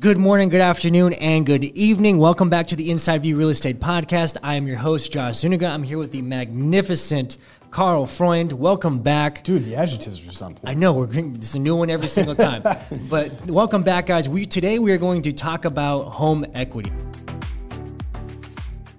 [0.00, 2.18] Good morning, good afternoon, and good evening.
[2.18, 4.38] Welcome back to the Inside View Real Estate Podcast.
[4.42, 5.66] I am your host, Josh Zuniga.
[5.66, 7.36] I'm here with the magnificent
[7.70, 8.52] Carl Freund.
[8.52, 9.44] Welcome back.
[9.44, 10.66] Dude, the adjectives are something.
[10.68, 12.62] I know we're it's a new one every single time.
[13.10, 14.28] but welcome back, guys.
[14.28, 16.90] We today we are going to talk about home equity.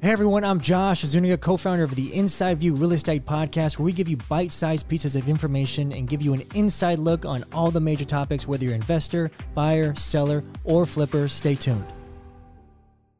[0.04, 3.94] Hey everyone, I'm Josh Zuniga, co-founder of the Inside View Real Estate Podcast, where we
[3.94, 7.80] give you bite-sized pieces of information and give you an inside look on all the
[7.80, 11.30] major topics, whether you're investor, buyer, seller, or flipper.
[11.30, 11.86] Stay tuned.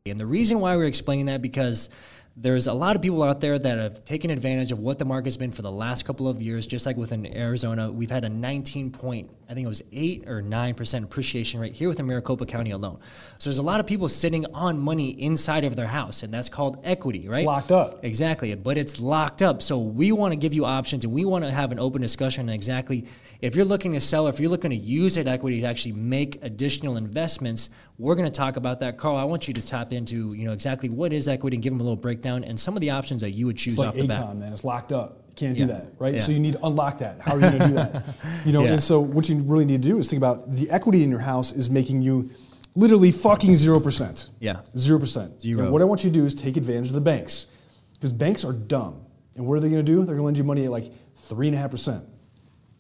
[0.06, 1.90] And the reason why we're explaining that because
[2.36, 5.38] there's a lot of people out there that have taken advantage of what the market's
[5.38, 6.66] been for the last couple of years.
[6.66, 10.42] Just like within Arizona, we've had a 19 point, I think it was eight or
[10.42, 13.00] nine percent appreciation rate here within Maricopa County alone.
[13.38, 16.50] So there's a lot of people sitting on money inside of their house, and that's
[16.50, 17.38] called equity, right?
[17.38, 18.04] It's locked up.
[18.04, 19.62] Exactly, but it's locked up.
[19.62, 22.50] So we want to give you options, and we want to have an open discussion
[22.50, 23.06] on exactly
[23.42, 25.94] if you're looking to sell, or if you're looking to use that equity to actually
[25.94, 27.70] make additional investments.
[28.00, 29.18] We're going to talk about that, Carl.
[29.18, 31.80] I want you to tap into you know exactly what is equity and give them
[31.80, 33.96] a little breakdown and some of the options that you would choose It's like off
[33.96, 34.22] the bat.
[34.26, 34.54] Acon, man.
[34.54, 35.20] It's locked up.
[35.30, 35.66] You can't Yeah.
[35.66, 36.14] do that, right?
[36.16, 36.20] Yeah.
[36.20, 37.20] So you need to unlock that.
[37.20, 38.04] How are you going to do that?
[38.46, 38.74] You know, Yeah.
[38.74, 41.20] and so what you really need to do is think about the equity in your
[41.20, 42.30] house is making you
[42.76, 44.30] literally fucking zero percent.
[44.40, 44.62] Yeah.
[44.78, 45.42] Zero percent.
[45.42, 45.64] Zero.
[45.64, 47.48] And what I want you to do is take advantage of the banks,
[47.94, 49.02] because banks are dumb.
[49.36, 49.98] And what are they going to do?
[49.98, 52.04] They're going to lend you money at like three and a half percent.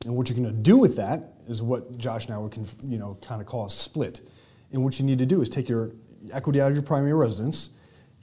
[0.05, 2.97] And what you're going to do with that is what Josh and I would, you
[2.99, 4.21] know, kind of call a split.
[4.71, 5.91] And what you need to do is take your
[6.31, 7.71] equity out of your primary residence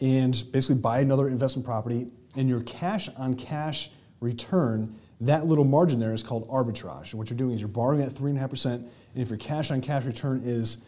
[0.01, 2.11] and basically buy another investment property.
[2.37, 7.11] And your cash on cash return, that little margin there is called arbitrage.
[7.11, 8.83] And what you're doing is you're borrowing at three and a half percent.
[8.83, 10.79] And if your cash on cash return is,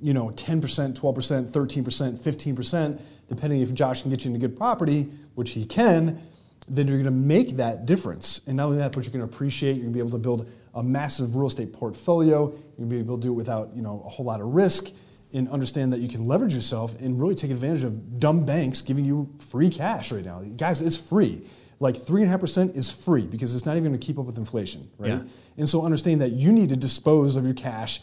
[0.00, 5.08] you know, 10%, 12%, 13%, 15%, depending if Josh can get you into good property,
[5.34, 6.20] which he can,
[6.68, 8.42] then you're going to make that difference.
[8.46, 10.18] And not only that, but you're going to appreciate, you're going to be able to
[10.18, 12.50] build a massive real estate portfolio.
[12.50, 14.48] You're going to be able to do it without you know, a whole lot of
[14.48, 14.90] risk
[15.32, 19.04] and understand that you can leverage yourself and really take advantage of dumb banks giving
[19.04, 20.40] you free cash right now.
[20.40, 21.46] Guys, it's free.
[21.80, 25.08] Like 3.5% is free because it's not even going to keep up with inflation, right?
[25.08, 25.22] Yeah.
[25.58, 28.00] And so understanding that you need to dispose of your cash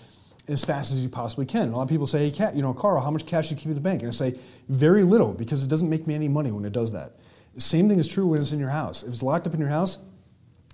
[0.48, 1.70] as fast as you possibly can.
[1.70, 3.60] A lot of people say, hey, Cat, you know, Carl, how much cash do you
[3.60, 4.02] keep in the bank?
[4.02, 6.92] And I say, very little because it doesn't make me any money when it does
[6.94, 7.18] that.
[7.56, 9.04] The same thing is true when it's in your house.
[9.04, 9.98] If it's locked up in your house,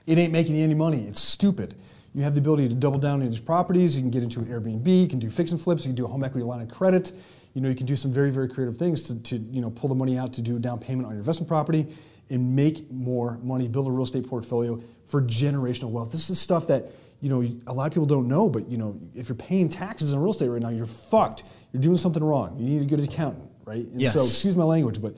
[0.05, 1.05] it ain't making you any money.
[1.07, 1.75] It's stupid.
[2.13, 3.95] You have the ability to double down on these properties.
[3.95, 5.01] You can get into an Airbnb.
[5.01, 5.85] You can do fix and flips.
[5.85, 7.13] You can do a home equity line of credit.
[7.53, 9.89] You know, you can do some very, very creative things to, to you know, pull
[9.89, 11.87] the money out to do a down payment on your investment property
[12.29, 16.11] and make more money, build a real estate portfolio for generational wealth.
[16.11, 16.85] This is stuff that,
[17.19, 20.13] you know, a lot of people don't know, but, you know, if you're paying taxes
[20.13, 21.43] on real estate right now, you're fucked.
[21.73, 22.57] You're doing something wrong.
[22.57, 23.85] You need a good accountant, right?
[23.85, 25.17] And so, excuse my language, but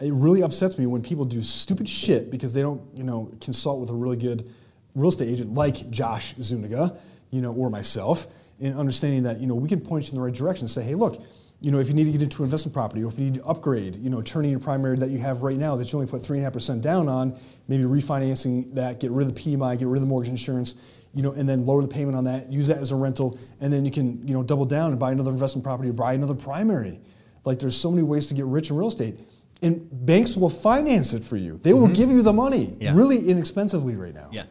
[0.00, 3.80] it really upsets me when people do stupid shit because they don't, you know, consult
[3.80, 4.52] with a really good
[4.94, 6.96] real estate agent like Josh Zuniga,
[7.30, 8.26] you know, or myself,
[8.58, 10.82] in understanding that, you know, we can point you in the right direction and say,
[10.82, 11.22] hey, look,
[11.60, 13.34] you know, if you need to get into an investment property or if you need
[13.34, 16.10] to upgrade, you know, turning your primary that you have right now that you only
[16.10, 20.00] put 3.5% down on, maybe refinancing that, get rid of the PMI, get rid of
[20.02, 20.76] the mortgage insurance,
[21.14, 23.72] you know, and then lower the payment on that, use that as a rental, and
[23.72, 26.34] then you can, you know, double down and buy another investment property or buy another
[26.34, 26.98] primary.
[27.44, 29.18] Like there's so many ways to get rich in real estate.
[29.62, 31.58] And banks will finance it for you.
[31.58, 32.82] They will give you the money Mm-hmm.
[32.82, 32.94] Yeah.
[32.94, 34.28] really inexpensively right now.
[34.32, 34.44] Yeah.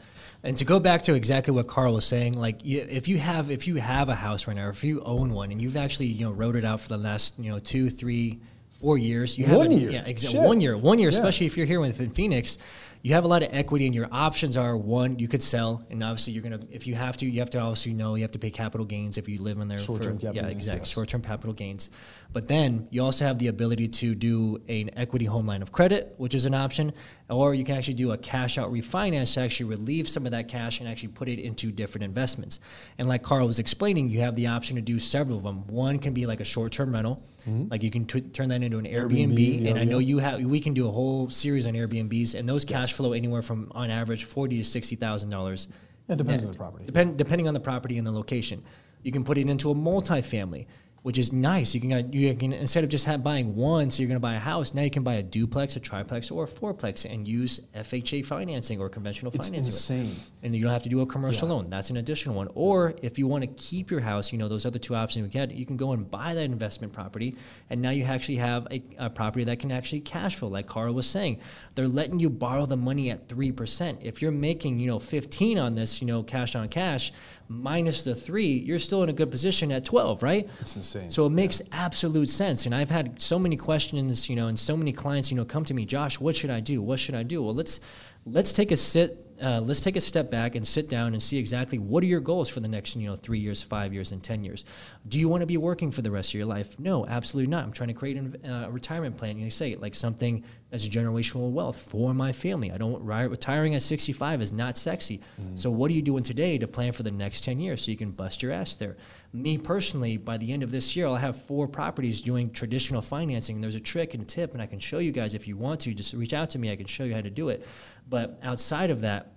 [0.44, 3.68] And to go back to exactly what Carl was saying, like if you have if
[3.68, 6.26] you have a house right now, or if you own one and you've actually you
[6.26, 8.40] know wrote it out for the last you know two, three,
[8.70, 9.92] four years, you One have a- year.
[9.92, 10.48] yeah, exa- Shit.
[10.48, 11.18] one year, one year, Yeah.
[11.18, 12.58] especially if you're here within Phoenix,
[13.02, 16.04] you have a lot of equity, and your options are one, you could sell, and
[16.04, 18.40] obviously you're gonna if you have to, you have to obviously know you have to
[18.40, 19.78] pay capital gains if you live in there.
[19.78, 20.90] Short-term for, capital yeah, gains, exactly, yes.
[20.90, 21.90] short-term capital gains.
[22.32, 26.14] But then you also have the ability to do an equity home line of credit,
[26.18, 26.94] which is an option,
[27.30, 30.48] or you can actually do a cash out refinance to actually relieve some of that
[30.48, 32.60] cash and actually put it into different investments.
[32.98, 35.66] And like Carl was explaining, you have the option to do several of them.
[35.68, 37.70] One can be like a short-term rental, mm-hmm.
[37.72, 40.08] like you can t- turn that into an Airbnb, Airbnb, and I know yeah.
[40.08, 40.42] you have.
[40.42, 43.90] We can do a whole series on Airbnbs, and those cash flow anywhere from on
[43.90, 45.68] average forty to sixty thousand dollars.
[46.08, 46.86] It depends on the property.
[46.86, 48.64] Depend, depending on the property and the location.
[49.04, 50.66] You can put it into a multifamily.
[51.04, 51.74] Which is nice.
[51.74, 54.36] You can you can instead of just have buying one, so you're going to buy
[54.36, 54.74] a house.
[54.74, 58.80] Now you can buy a duplex, a triplex, or a fourplex, and use FHA financing
[58.80, 59.72] or conventional It's financing.
[60.06, 60.16] insane.
[60.44, 61.54] And you don't have to do a commercial Yeah.
[61.56, 61.70] loan.
[61.70, 62.50] That's an additional one.
[62.56, 65.30] Or if you want to keep your house, you know those other two options we
[65.30, 65.52] get.
[65.52, 67.36] You can go and buy that investment property,
[67.70, 70.50] and now you actually have a, a property that can actually cash flow.
[70.50, 71.40] Like Carl was saying,
[71.76, 74.00] they're letting you borrow the money at three percent.
[74.02, 77.12] If you're making you know 15 on this, you know cash on cash,
[77.50, 80.48] minus the three, you're still in a good position at 12, right?
[80.62, 81.10] It's insane.
[81.10, 82.68] So it makes absolute sense.
[82.68, 85.66] And I've had so many questions, you know, and so many clients, you know, come
[85.66, 86.82] to me, Josh, what should I do?
[86.82, 87.42] What should I do?
[87.42, 87.80] Well, let's
[88.26, 91.38] let's take a sit uh, let's take a step back and sit down and see
[91.38, 94.24] exactly what are your goals for the next you know three years, five years, and
[94.24, 94.66] ten years.
[95.08, 96.78] Do you want to be working for the rest of your life?
[96.80, 97.64] No, absolutely not.
[97.64, 99.38] I'm trying to create a uh, retirement plan.
[99.38, 102.72] You say like something as a generational wealth for my family.
[102.72, 105.20] I don't retiring at 65 is not sexy.
[105.42, 105.56] Mm-hmm.
[105.56, 107.98] So what are you doing today to plan for the next 10 years so you
[107.98, 108.98] can bust your ass there?
[109.34, 113.58] Me personally, by the end of this year, I'll have four properties doing traditional financing.
[113.58, 115.58] And there's a trick and a tip, and I can show you guys if you
[115.58, 115.94] want to.
[115.94, 116.72] Just reach out to me.
[116.72, 117.66] I can show you how to do it.
[118.10, 119.34] But outside of that,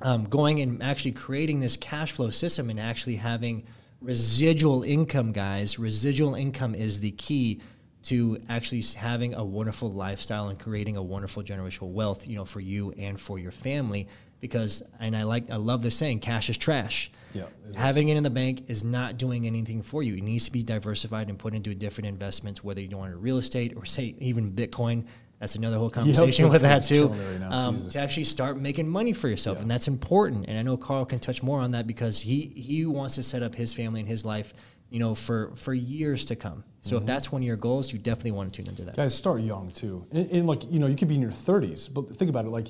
[0.00, 3.64] um, going and actually creating this cash flow system and actually having
[4.00, 5.78] residual income, guys.
[5.78, 7.60] Residual income is the key
[8.04, 12.60] to actually having a wonderful lifestyle and creating a wonderful generational wealth, you know, for
[12.60, 14.08] you and for your family.
[14.40, 17.10] Because, and I like, I love the saying, cash is trash.
[17.34, 18.14] Yeah, it Having is.
[18.14, 20.14] it in the bank is not doing anything for you.
[20.14, 23.74] It needs to be diversified and put into different investments, whether you want real estate
[23.76, 25.04] or say even Bitcoin.
[25.40, 27.08] That's another whole conversation yep, with that too.
[27.08, 29.62] Right now, um, to actually start making money for yourself, yeah.
[29.62, 30.46] and that's important.
[30.48, 33.42] And I know Carl can touch more on that because he he wants to set
[33.42, 34.52] up his family and his life,
[34.90, 36.64] you know, for for years to come.
[36.80, 37.02] So mm-hmm.
[37.02, 38.96] if that's one of your goals, you definitely want to tune into that.
[38.96, 41.92] Guys, start young too, and, and like you know, you could be in your 30s,
[41.92, 42.50] but think about it.
[42.50, 42.68] Like,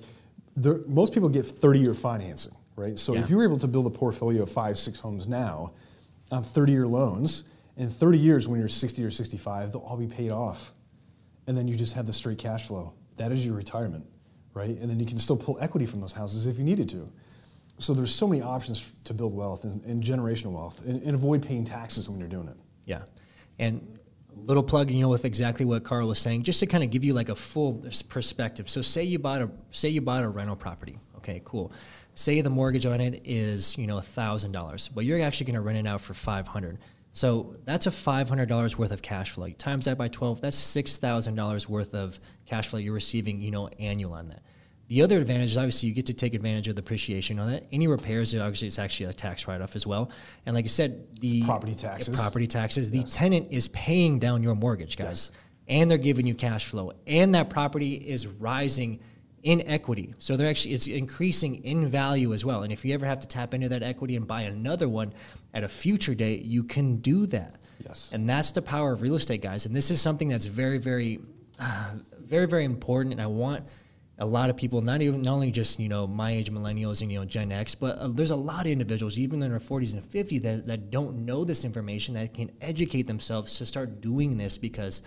[0.55, 2.99] there, most people get 30 year financing, right?
[2.99, 3.21] So yeah.
[3.21, 5.73] if you were able to build a portfolio of five, six homes now
[6.31, 7.45] on 30 year loans,
[7.79, 10.75] in 30 years when you're 60 or 65, they'll all be paid off
[11.49, 12.93] and then you just have the straight cash flow.
[13.17, 14.07] That is your retirement,
[14.53, 14.69] right?
[14.69, 17.11] And then you can still pull equity from those houses if you needed to.
[17.79, 21.43] So there's so many options to build wealth and, and generational wealth, and, and, avoid
[21.43, 22.57] paying taxes when you're doing it.
[22.85, 23.03] Yeah,
[23.59, 23.99] and
[24.37, 27.03] little plug, you know, with exactly what Carl was saying, just to kind of give
[27.03, 28.69] you like a full perspective.
[28.69, 30.99] So say you bought a say you bought a rental property.
[31.17, 31.73] Okay, cool.
[32.15, 35.63] Say the mortgage on it is you know thousand dollars, but you're actually going to
[35.63, 36.79] rent it out for five hundred.
[37.19, 39.47] So that's a $500 worth of cash flow.
[39.47, 43.67] You times that by 12, that's $6,000 worth of cash flow you're receiving, you know,
[43.81, 44.41] annual on that.
[44.87, 47.65] The other advantage is obviously you get to take advantage of the appreciation on that.
[47.73, 50.13] Any repairs, it obviously, it's actually a tax write off as well.
[50.47, 53.11] And like I said, the property taxes, property taxes, yes.
[53.11, 55.31] the tenant is paying down your mortgage, guys, yes.
[55.67, 59.01] and they're giving you cash flow, and that property is rising
[59.43, 60.15] in equity.
[60.19, 62.63] So they're actually it's increasing in value as well.
[62.63, 65.13] And if you ever have to tap into that equity and buy another one
[65.55, 67.57] at a future date, you can do that.
[67.87, 68.11] Yes.
[68.13, 69.67] And that's the power of real estate, guys.
[69.67, 71.21] And this is something that's very, very,
[71.59, 73.13] uh, very, very important.
[73.13, 73.65] And I want
[74.21, 77.13] a lot of people, not even not only just you know my age millennials and
[77.13, 79.95] you know Gen X, but uh, there's a lot of individuals, even in their 40s
[79.95, 84.37] and 50s, that, that don't know this information that can educate themselves to start doing
[84.37, 85.03] this because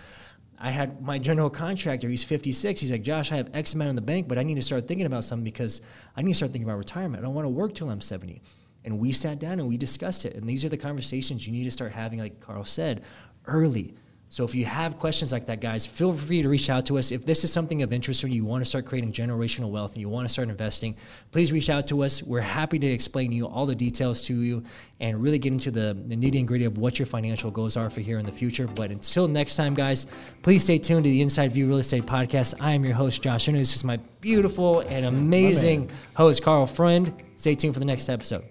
[0.64, 2.80] I had my general contractor, he's 56.
[2.80, 4.86] He's like, Josh, I have X amount in the bank, but I need to start
[4.86, 5.82] thinking about something because
[6.16, 7.20] I need to start thinking about retirement.
[7.20, 8.40] I don't want to work till I'm 70.
[8.84, 10.36] And we sat down and we discussed it.
[10.36, 13.02] And these are the conversations you need to start having, like Carl said,
[13.46, 13.96] early.
[14.32, 17.12] So if you have questions like that, guys, feel free to reach out to us.
[17.12, 20.00] If this is something of interest or you want to start creating generational wealth and
[20.00, 20.96] you want to start investing,
[21.32, 22.22] please reach out to us.
[22.22, 24.64] We're happy to explain to you all the details to you
[25.00, 27.90] and really get into the, the nitty and gritty of what your financial goals are
[27.90, 28.66] for here in the future.
[28.66, 30.06] But until next time, guys,
[30.40, 32.54] please stay tuned to the Inside View Real Estate Podcast.
[32.58, 37.12] I am your host, Josh, and this is my beautiful and amazing host, Carl Friend.
[37.36, 38.44] Stay tuned for the next episode.